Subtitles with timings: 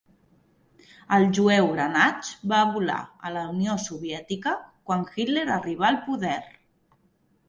[1.17, 2.95] El jueu Granach va volar
[3.29, 4.55] a la Unió Soviètica
[4.89, 6.39] quan Hitler arribà al poder.